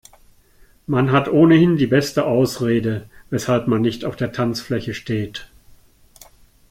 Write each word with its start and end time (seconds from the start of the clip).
Man 0.87 1.11
hat 1.11 1.29
ohnehin 1.29 1.77
die 1.77 1.85
beste 1.85 2.25
Ausrede, 2.25 3.07
weshalb 3.29 3.67
man 3.67 3.83
nicht 3.83 4.03
auf 4.03 4.15
der 4.15 4.31
Tanzfläche 4.31 4.95
steht. 4.95 5.51